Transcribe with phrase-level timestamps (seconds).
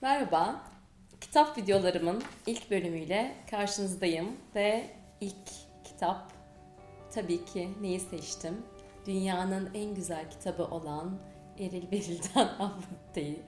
[0.00, 0.62] Merhaba,
[1.20, 4.90] kitap videolarımın ilk bölümüyle karşınızdayım ve
[5.20, 5.48] ilk
[5.84, 6.32] kitap
[7.14, 8.62] tabii ki neyi seçtim?
[9.06, 11.18] Dünyanın en güzel kitabı olan
[11.58, 13.42] Eril Beril'den Afrodite'yi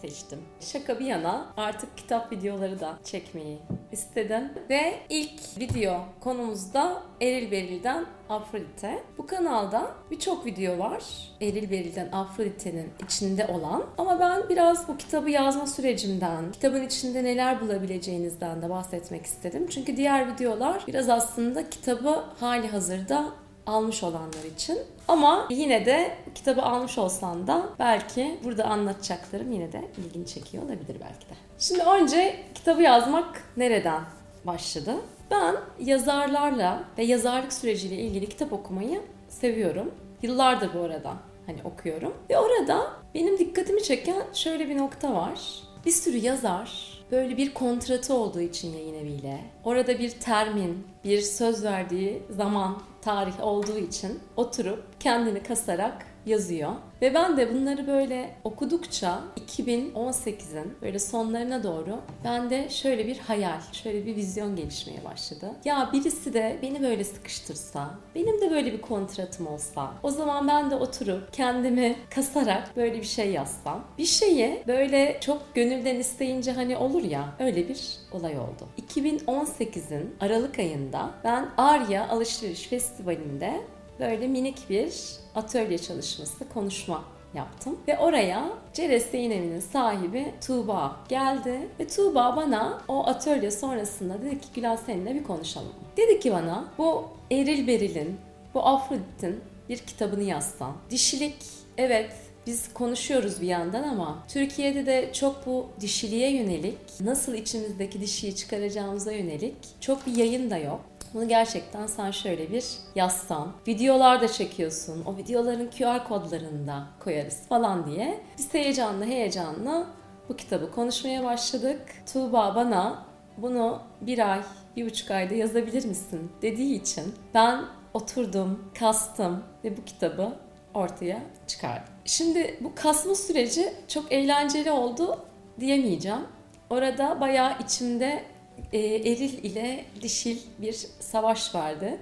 [0.00, 0.38] seçtim.
[0.60, 3.58] Şaka bir yana artık kitap videoları da çekmeyi
[3.92, 4.52] istedim.
[4.70, 9.02] Ve ilk video konumuzda Eril Beril'den Afrodite.
[9.18, 11.04] Bu kanalda birçok video var.
[11.40, 13.84] Eril Beril'den Afrodite'nin içinde olan.
[13.98, 19.66] Ama ben biraz bu kitabı yazma sürecimden, kitabın içinde neler bulabileceğinizden de bahsetmek istedim.
[19.70, 23.32] Çünkü diğer videolar biraz aslında kitabı hali hazırda
[23.70, 24.78] almış olanlar için.
[25.08, 30.96] Ama yine de kitabı almış olsan da belki burada anlatacaklarım yine de ilgini çekiyor olabilir
[31.00, 31.34] belki de.
[31.58, 34.02] Şimdi önce kitabı yazmak nereden
[34.44, 34.94] başladı?
[35.30, 39.94] Ben yazarlarla ve yazarlık süreciyle ilgili kitap okumayı seviyorum.
[40.22, 41.12] Yıllardır bu arada
[41.46, 42.14] hani okuyorum.
[42.30, 45.40] Ve orada benim dikkatimi çeken şöyle bir nokta var.
[45.86, 51.64] Bir sürü yazar böyle bir kontratı olduğu için yayın eviyle, orada bir termin, bir söz
[51.64, 56.72] verdiği zaman, tarih olduğu için oturup kendini kasarak yazıyor.
[57.02, 63.60] Ve ben de bunları böyle okudukça 2018'in böyle sonlarına doğru ben de şöyle bir hayal,
[63.72, 65.50] şöyle bir vizyon gelişmeye başladı.
[65.64, 70.70] Ya birisi de beni böyle sıkıştırsa, benim de böyle bir kontratım olsa, o zaman ben
[70.70, 73.84] de oturup kendimi kasarak böyle bir şey yazsam.
[73.98, 78.68] Bir şeyi böyle çok gönülden isteyince hani olur ya, öyle bir olay oldu.
[78.88, 83.60] 2018'in Aralık ayında ben Arya Alışveriş Festivali'nde
[84.00, 84.92] böyle minik bir
[85.34, 87.78] atölye çalışması, konuşma yaptım.
[87.88, 91.68] Ve oraya Ceres Evi'nin sahibi Tuğba geldi.
[91.80, 95.72] Ve Tuğba bana o atölye sonrasında dedi ki Gülal seninle bir konuşalım.
[95.96, 98.16] Dedi ki bana bu Eril Beril'in,
[98.54, 100.72] bu Afrodit'in bir kitabını yazsan.
[100.90, 101.36] Dişilik
[101.78, 102.10] evet
[102.46, 109.12] biz konuşuyoruz bir yandan ama Türkiye'de de çok bu dişiliğe yönelik, nasıl içimizdeki dişiyi çıkaracağımıza
[109.12, 110.80] yönelik çok bir yayın da yok.
[111.14, 117.40] Bunu gerçekten sen şöyle bir yazsan, videolar da çekiyorsun, o videoların QR kodlarını da koyarız
[117.48, 119.86] falan diye biz heyecanla heyecanla
[120.28, 121.80] bu kitabı konuşmaya başladık.
[122.12, 123.04] Tuğba bana
[123.36, 124.42] bunu bir ay,
[124.76, 127.64] bir buçuk ayda yazabilir misin dediği için ben
[127.94, 130.32] oturdum, kastım ve bu kitabı
[130.74, 131.92] ortaya çıkardım.
[132.04, 135.18] Şimdi bu kasma süreci çok eğlenceli oldu
[135.60, 136.22] diyemeyeceğim.
[136.70, 138.24] Orada bayağı içimde
[138.72, 141.98] e, eril ile dişil bir savaş vardı.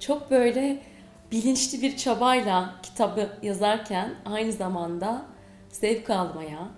[0.00, 0.82] Çok böyle
[1.32, 5.26] bilinçli bir çabayla kitabı yazarken aynı zamanda
[5.70, 6.68] zevk almaya,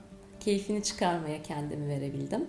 [0.40, 2.48] keyfini çıkarmaya kendimi verebildim.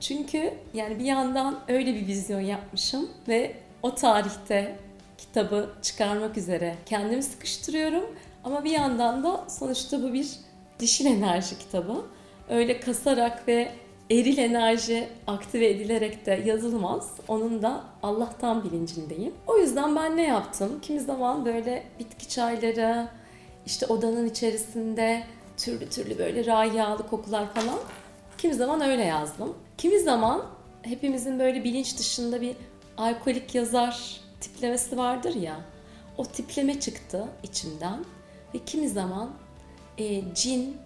[0.00, 4.76] Çünkü yani bir yandan öyle bir vizyon yapmışım ve o tarihte
[5.18, 8.04] kitabı çıkarmak üzere kendimi sıkıştırıyorum.
[8.44, 10.28] Ama bir yandan da sonuçta bu bir
[10.78, 12.06] dişil enerji kitabı.
[12.48, 13.72] Öyle kasarak ve
[14.10, 17.10] eril enerji aktive edilerek de yazılmaz.
[17.28, 19.34] Onun da Allah'tan bilincindeyim.
[19.46, 20.78] O yüzden ben ne yaptım?
[20.82, 23.08] Kimi zaman böyle bitki çayları,
[23.66, 25.22] işte odanın içerisinde
[25.56, 27.78] türlü türlü böyle rayiyalı kokular falan.
[28.38, 29.54] Kimi zaman öyle yazdım.
[29.78, 30.42] Kimi zaman
[30.82, 32.56] hepimizin böyle bilinç dışında bir
[32.96, 35.60] alkolik yazar tiplemesi vardır ya.
[36.16, 38.04] O tipleme çıktı içimden.
[38.54, 39.30] Ve kimi zaman
[39.98, 40.76] e, cin,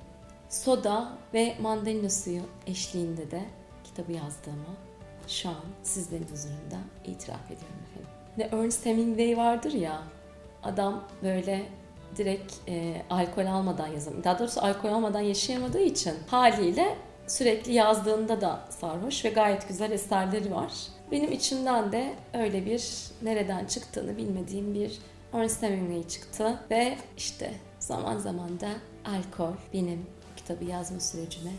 [0.52, 3.42] soda ve mandalina suyu eşliğinde de
[3.84, 4.76] kitabı yazdığımı
[5.28, 8.10] şu an sizlerin huzurunda itiraf ediyorum efendim.
[8.36, 10.02] Ne Ernest Hemingway vardır ya,
[10.62, 11.62] adam böyle
[12.16, 14.24] direkt e, alkol almadan yazamıyor.
[14.24, 16.96] Daha doğrusu alkol almadan yaşayamadığı için haliyle
[17.26, 20.72] sürekli yazdığında da sarhoş ve gayet güzel eserleri var.
[21.10, 22.88] Benim içimden de öyle bir
[23.22, 24.98] nereden çıktığını bilmediğim bir
[25.32, 28.68] Ernest Hemingway çıktı ve işte zaman zaman da
[29.04, 30.06] alkol benim
[30.52, 31.50] kitabı yazma sürecime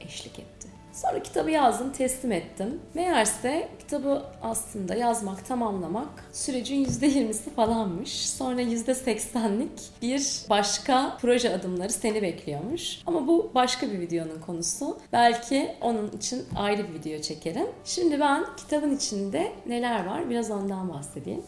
[0.00, 0.68] eşlik etti.
[0.92, 2.80] Sonra kitabı yazdım, teslim ettim.
[2.94, 8.30] Meğerse kitabı aslında yazmak, tamamlamak sürecin %20'si falanmış.
[8.30, 13.00] Sonra %80'lik bir başka proje adımları seni bekliyormuş.
[13.06, 14.98] Ama bu başka bir videonun konusu.
[15.12, 17.66] Belki onun için ayrı bir video çekerim.
[17.84, 21.42] Şimdi ben kitabın içinde neler var biraz ondan bahsedeyim.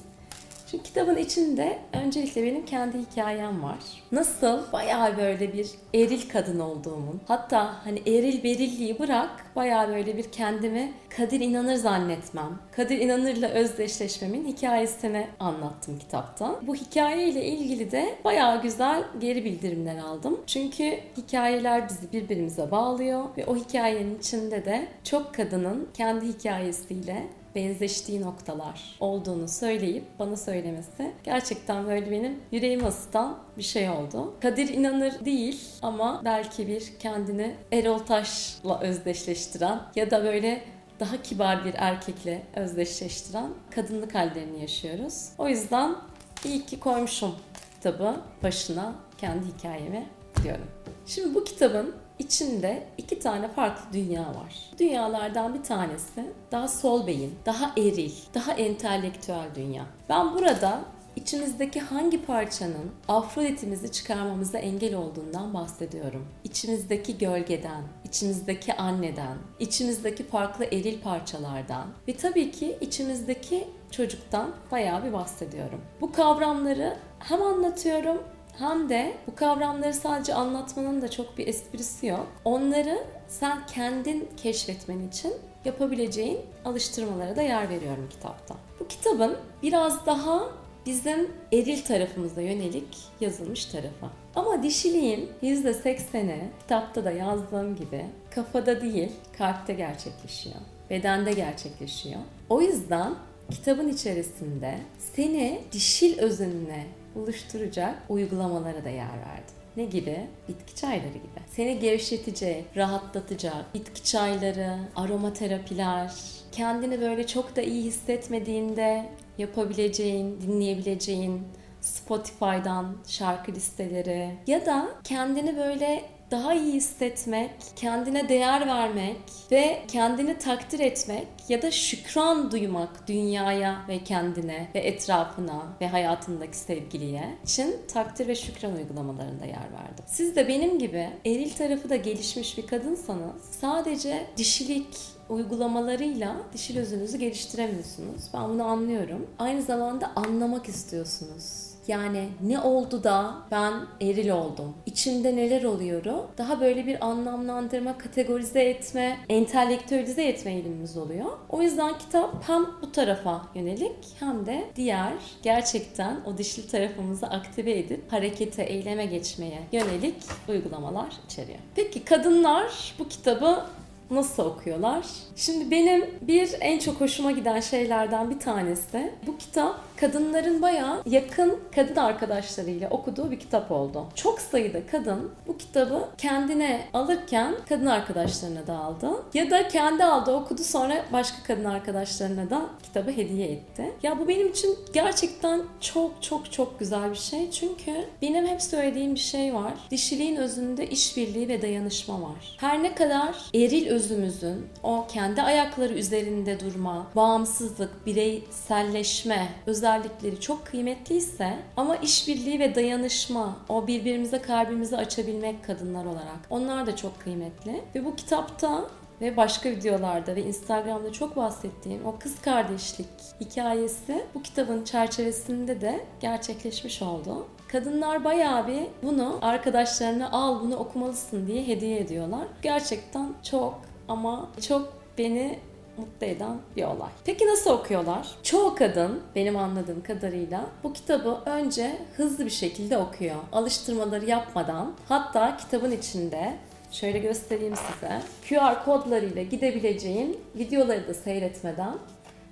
[0.70, 3.78] Şimdi kitabın içinde öncelikle benim kendi hikayem var.
[4.12, 10.24] Nasıl bayağı böyle bir eril kadın olduğumun, hatta hani eril berilliği bırak bayağı böyle bir
[10.32, 16.60] kendimi Kadir İnanır zannetmem, Kadir İnanır'la özdeşleşmemin hikayesini anlattım kitapta.
[16.62, 20.40] Bu hikayeyle ilgili de bayağı güzel geri bildirimler aldım.
[20.46, 27.26] Çünkü hikayeler bizi birbirimize bağlıyor ve o hikayenin içinde de çok kadının kendi hikayesiyle
[27.56, 34.34] benzeştiği noktalar olduğunu söyleyip bana söylemesi gerçekten böyle benim yüreğimi ısıtan bir şey oldu.
[34.42, 40.62] Kadir inanır değil ama belki bir kendini Erol Taş'la özdeşleştiren ya da böyle
[41.00, 45.28] daha kibar bir erkekle özdeşleştiren kadınlık hallerini yaşıyoruz.
[45.38, 45.96] O yüzden
[46.44, 47.34] iyi ki koymuşum
[47.74, 50.06] kitabı başına kendi hikayemi
[50.42, 50.66] diyorum.
[51.06, 54.70] Şimdi bu kitabın içinde iki tane farklı dünya var.
[54.78, 59.84] Dünyalardan bir tanesi daha sol beyin, daha eril, daha entelektüel dünya.
[60.08, 60.80] Ben burada
[61.16, 66.26] içimizdeki hangi parçanın Afrodit'imizi çıkarmamıza engel olduğundan bahsediyorum.
[66.44, 75.12] İçimizdeki gölgeden, içimizdeki anneden, içimizdeki farklı eril parçalardan ve tabii ki içimizdeki çocuktan bayağı bir
[75.12, 75.80] bahsediyorum.
[76.00, 78.18] Bu kavramları hem anlatıyorum
[78.58, 82.26] hem de bu kavramları sadece anlatmanın da çok bir esprisi yok.
[82.44, 85.32] Onları sen kendin keşfetmen için
[85.64, 88.56] yapabileceğin alıştırmalara da yer veriyorum kitapta.
[88.80, 90.42] Bu kitabın biraz daha
[90.86, 94.06] bizim eril tarafımıza yönelik yazılmış tarafı.
[94.34, 100.56] Ama dişiliğin %80'i kitapta da yazdığım gibi kafada değil kalpte gerçekleşiyor.
[100.90, 102.20] Bedende gerçekleşiyor.
[102.48, 103.14] O yüzden
[103.50, 109.54] kitabın içerisinde seni dişil özenine oluşturacak uygulamalara da yer verdim.
[109.76, 110.26] Ne gibi?
[110.48, 111.40] Bitki çayları gibi.
[111.46, 116.12] Seni gevşetecek, rahatlatacak bitki çayları, aromaterapiler,
[116.52, 119.08] kendini böyle çok da iyi hissetmediğinde
[119.38, 121.42] yapabileceğin, dinleyebileceğin
[121.80, 129.16] Spotify'dan şarkı listeleri ya da kendini böyle daha iyi hissetmek, kendine değer vermek
[129.50, 136.56] ve kendini takdir etmek ya da şükran duymak dünyaya ve kendine ve etrafına ve hayatındaki
[136.56, 140.04] sevgiliye için takdir ve şükran uygulamalarında yer verdim.
[140.06, 144.96] Siz de benim gibi eril tarafı da gelişmiş bir kadınsanız sadece dişilik
[145.28, 148.22] uygulamalarıyla dişil özünüzü geliştiremiyorsunuz.
[148.34, 149.26] Ben bunu anlıyorum.
[149.38, 151.65] Aynı zamanda anlamak istiyorsunuz.
[151.88, 154.74] Yani ne oldu da ben eril oldum?
[154.86, 156.26] İçimde neler oluyoru?
[156.38, 161.26] Daha böyle bir anlamlandırma, kategorize etme, entelektüelize etme eğilimimiz oluyor.
[161.48, 165.12] O yüzden kitap hem bu tarafa yönelik hem de diğer
[165.42, 170.14] gerçekten o dişli tarafımızı aktive edip harekete, eyleme geçmeye yönelik
[170.48, 171.58] uygulamalar içeriyor.
[171.74, 173.64] Peki kadınlar bu kitabı
[174.10, 175.06] nasıl okuyorlar?
[175.36, 181.58] Şimdi benim bir en çok hoşuma giden şeylerden bir tanesi bu kitap kadınların bayağı yakın
[181.74, 184.06] kadın arkadaşlarıyla okuduğu bir kitap oldu.
[184.14, 189.10] Çok sayıda kadın bu kitabı kendine alırken kadın arkadaşlarına da aldı.
[189.34, 193.92] Ya da kendi aldı okudu sonra başka kadın arkadaşlarına da kitabı hediye etti.
[194.02, 197.50] Ya bu benim için gerçekten çok çok çok güzel bir şey.
[197.50, 197.92] Çünkü
[198.22, 199.72] benim hep söylediğim bir şey var.
[199.90, 202.56] Dişiliğin özünde işbirliği ve dayanışma var.
[202.56, 211.58] Her ne kadar eril özümüzün o kendi ayakları üzerinde durma, bağımsızlık, bireyselleşme, özellikleri çok kıymetliyse
[211.76, 217.82] ama işbirliği ve dayanışma, o birbirimize kalbimizi açabilmek kadınlar olarak onlar da çok kıymetli.
[217.94, 218.84] Ve bu kitapta
[219.20, 223.08] ve başka videolarda ve Instagram'da çok bahsettiğim o kız kardeşlik
[223.40, 227.46] hikayesi bu kitabın çerçevesinde de gerçekleşmiş oldu.
[227.68, 232.46] Kadınlar bayağı bir bunu arkadaşlarına al bunu okumalısın diye hediye ediyorlar.
[232.62, 235.58] Gerçekten çok ama çok beni
[235.96, 237.10] mutlu eden bir olay.
[237.24, 238.28] Peki nasıl okuyorlar?
[238.42, 243.36] Çoğu kadın benim anladığım kadarıyla bu kitabı önce hızlı bir şekilde okuyor.
[243.52, 246.56] Alıştırmaları yapmadan hatta kitabın içinde
[246.90, 248.22] şöyle göstereyim size.
[248.48, 251.94] QR kodlarıyla gidebileceğin videoları da seyretmeden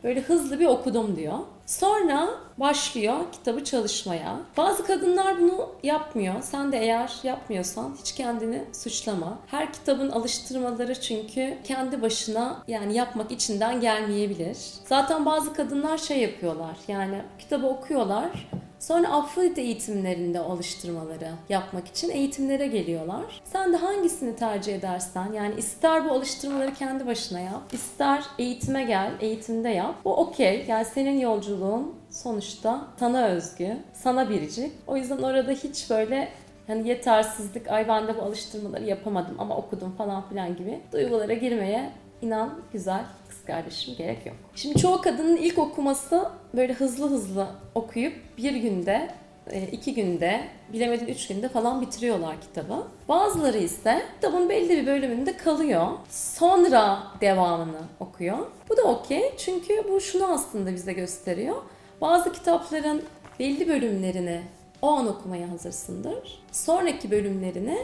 [0.05, 1.39] böyle hızlı bir okudum diyor.
[1.67, 2.29] Sonra
[2.59, 4.37] başlıyor kitabı çalışmaya.
[4.57, 6.35] Bazı kadınlar bunu yapmıyor.
[6.43, 9.39] Sen de eğer yapmıyorsan hiç kendini suçlama.
[9.47, 14.59] Her kitabın alıştırmaları çünkü kendi başına yani yapmak içinden gelmeyebilir.
[14.85, 16.77] Zaten bazı kadınlar şey yapıyorlar.
[16.89, 18.49] Yani kitabı okuyorlar.
[18.85, 23.41] Sonra Afrodit eğitimlerinde alıştırmaları yapmak için eğitimlere geliyorlar.
[23.45, 29.13] Sen de hangisini tercih edersen yani ister bu alıştırmaları kendi başına yap, ister eğitime gel,
[29.21, 29.95] eğitimde yap.
[30.05, 30.65] Bu okey.
[30.69, 34.73] Yani senin yolculuğun sonuçta sana özgü, sana biricik.
[34.87, 36.29] O yüzden orada hiç böyle
[36.67, 41.91] hani yetersizlik, ay ben de bu alıştırmaları yapamadım ama okudum falan filan gibi duygulara girmeye
[42.23, 43.05] inan güzel
[43.47, 44.37] kardeşim gerek yok.
[44.55, 49.11] Şimdi çoğu kadının ilk okuması böyle hızlı hızlı okuyup bir günde
[49.51, 52.87] e, iki günde, bilemedin üç günde falan bitiriyorlar kitabı.
[53.09, 55.87] Bazıları ise kitabın belli bir bölümünde kalıyor.
[56.11, 58.39] Sonra devamını okuyor.
[58.69, 61.57] Bu da okey çünkü bu şunu aslında bize gösteriyor.
[62.01, 63.03] Bazı kitapların
[63.39, 64.43] belli bölümlerini
[64.83, 66.43] o an okumaya hazırsındır.
[66.53, 67.79] Sonraki bölümlerini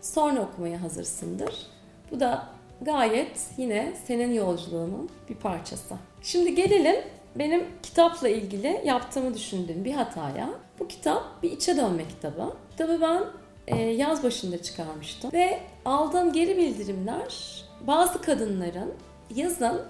[0.00, 1.66] sonra okumaya hazırsındır.
[2.10, 2.46] Bu da
[2.80, 5.94] gayet yine senin yolculuğunun bir parçası.
[6.22, 6.96] Şimdi gelelim
[7.36, 10.50] benim kitapla ilgili yaptığımı düşündüğüm bir hataya.
[10.78, 12.52] Bu kitap bir içe dönme kitabı.
[12.70, 13.24] Kitabı ben
[13.66, 18.94] e, yaz başında çıkarmıştım ve aldığım geri bildirimler bazı kadınların
[19.34, 19.82] yazın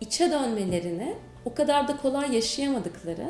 [0.00, 3.26] içe dönmelerini o kadar da kolay yaşayamadıkları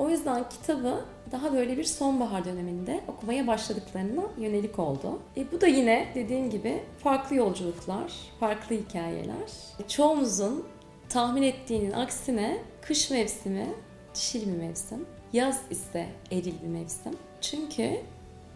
[0.00, 5.18] o yüzden kitabı daha böyle bir sonbahar döneminde okumaya başladıklarına yönelik oldu.
[5.36, 9.50] E, bu da yine dediğim gibi farklı yolculuklar, farklı hikayeler.
[9.88, 10.66] Çoğumuzun
[11.08, 13.66] tahmin ettiğinin aksine kış mevsimi
[14.14, 15.06] dişil bir mevsim.
[15.32, 17.16] Yaz ise eril bir mevsim.
[17.40, 18.00] Çünkü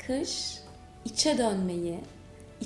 [0.06, 0.58] kış
[1.04, 1.98] içe dönmeyi,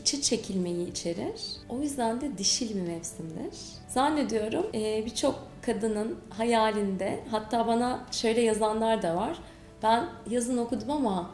[0.00, 1.42] içe çekilmeyi içerir.
[1.68, 3.58] O yüzden de dişil bir mevsimdir.
[3.88, 9.38] Zannediyorum e, birçok kadının hayalinde hatta bana şöyle yazanlar da var.
[9.82, 11.30] Ben yazın okudum ama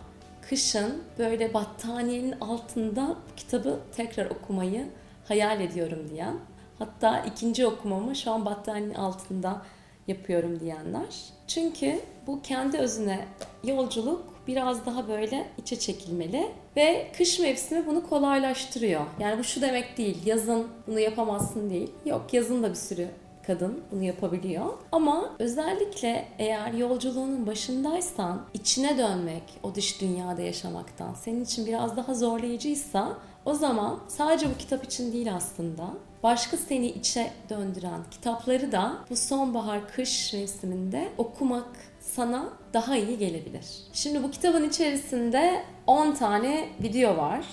[0.49, 4.87] kışın böyle battaniyenin altında kitabı tekrar okumayı
[5.29, 6.35] hayal ediyorum diyen.
[6.79, 9.63] Hatta ikinci okumamı şu an battaniyenin altında
[10.07, 11.25] yapıyorum diyenler.
[11.47, 13.25] Çünkü bu kendi özüne
[13.65, 16.47] yolculuk biraz daha böyle içe çekilmeli
[16.77, 19.01] ve kış mevsimi bunu kolaylaştırıyor.
[19.21, 21.91] Yani bu şu demek değil, yazın bunu yapamazsın değil.
[22.05, 23.09] Yok, yazın da bir sürü
[23.47, 24.67] kadın bunu yapabiliyor.
[24.93, 32.15] Ama özellikle eğer yolculuğunun başındaysan içine dönmek, o dış dünyada yaşamaktan senin için biraz daha
[32.15, 35.85] zorlayıcıysa o zaman sadece bu kitap için değil aslında
[36.23, 41.69] başka seni içe döndüren kitapları da bu sonbahar kış mevsiminde okumak
[42.05, 43.67] sana daha iyi gelebilir.
[43.93, 47.45] Şimdi bu kitabın içerisinde 10 tane video var.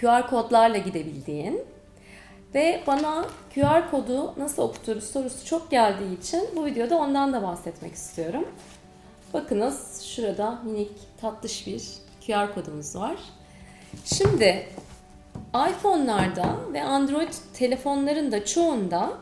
[0.00, 1.60] QR kodlarla gidebildiğin
[2.54, 3.24] ve bana
[3.54, 8.48] QR kodu nasıl okuturuz sorusu çok geldiği için bu videoda ondan da bahsetmek istiyorum.
[9.34, 11.82] Bakınız şurada minik tatlış bir
[12.26, 13.16] QR kodumuz var.
[14.04, 14.68] Şimdi
[15.70, 19.12] iPhone'larda ve Android telefonların da çoğunda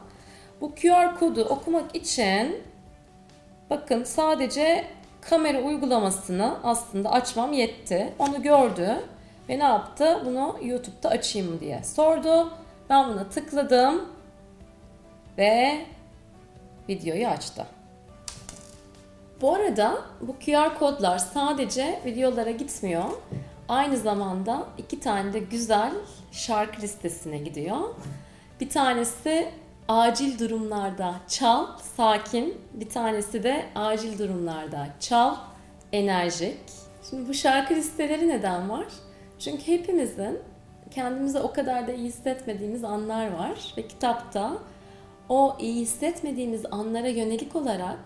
[0.60, 2.67] bu QR kodu okumak için
[3.70, 4.84] bakın sadece
[5.20, 8.12] kamera uygulamasını aslında açmam yetti.
[8.18, 9.04] Onu gördü
[9.48, 10.22] ve ne yaptı?
[10.26, 12.52] Bunu YouTube'da açayım mı diye sordu.
[12.90, 14.04] Ben buna tıkladım
[15.38, 15.80] ve
[16.88, 17.66] videoyu açtı.
[19.40, 23.04] Bu arada bu QR kodlar sadece videolara gitmiyor.
[23.68, 25.92] Aynı zamanda iki tane de güzel
[26.32, 27.78] şarkı listesine gidiyor.
[28.60, 29.48] Bir tanesi
[29.88, 31.66] acil durumlarda çal,
[31.96, 32.58] sakin.
[32.74, 35.36] Bir tanesi de acil durumlarda çal,
[35.92, 36.58] enerjik.
[37.10, 38.86] Şimdi bu şarkı listeleri neden var?
[39.38, 40.38] Çünkü hepimizin
[40.90, 44.52] kendimize o kadar da iyi hissetmediğimiz anlar var ve kitapta
[45.28, 47.98] o iyi hissetmediğimiz anlara yönelik olarak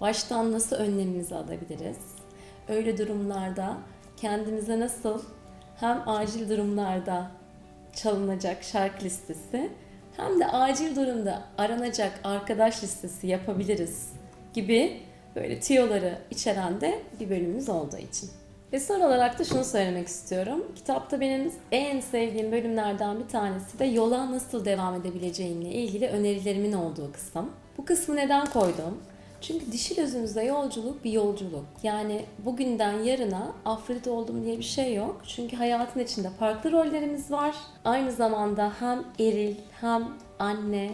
[0.00, 1.98] baştan nasıl önlemimizi alabiliriz?
[2.68, 3.76] Öyle durumlarda
[4.16, 5.22] kendimize nasıl
[5.80, 7.30] hem acil durumlarda
[7.94, 9.70] çalınacak şarkı listesi
[10.18, 14.12] hem de acil durumda aranacak arkadaş listesi yapabiliriz
[14.54, 15.00] gibi
[15.36, 18.30] böyle tiyoları içeren de bir bölümümüz olduğu için.
[18.72, 20.72] Ve son olarak da şunu söylemek istiyorum.
[20.76, 27.12] Kitapta benim en sevdiğim bölümlerden bir tanesi de yola nasıl devam edebileceğimle ilgili önerilerimin olduğu
[27.12, 27.50] kısım.
[27.78, 29.02] Bu kısmı neden koydum?
[29.40, 31.64] Çünkü dişil özümüzde yolculuk bir yolculuk.
[31.82, 35.20] Yani bugünden yarına Afrodit oldum diye bir şey yok.
[35.26, 37.54] Çünkü hayatın içinde farklı rollerimiz var.
[37.84, 40.90] Aynı zamanda hem eril hem anne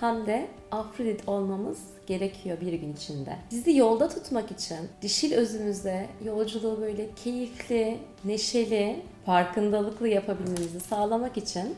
[0.00, 3.36] hem de Afrodit olmamız gerekiyor bir gün içinde.
[3.50, 11.76] Bizi yolda tutmak için dişil özümüzde yolculuğu böyle keyifli, neşeli, farkındalıklı yapabilmemizi sağlamak için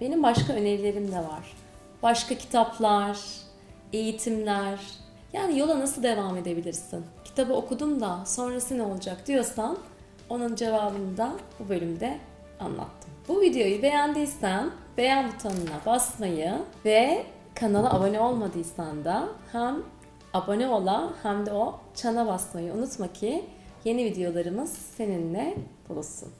[0.00, 1.56] benim başka önerilerim de var.
[2.02, 3.18] Başka kitaplar,
[3.92, 4.80] eğitimler,
[5.32, 7.04] yani yola nasıl devam edebilirsin?
[7.24, 9.78] Kitabı okudum da sonrası ne olacak diyorsan
[10.28, 12.18] onun cevabını da bu bölümde
[12.60, 13.10] anlattım.
[13.28, 16.52] Bu videoyu beğendiysen beğen butonuna basmayı
[16.84, 19.76] ve kanala abone olmadıysan da hem
[20.34, 23.44] abone ola hem de o çana basmayı unutma ki
[23.84, 25.54] yeni videolarımız seninle
[25.88, 26.32] buluşsun.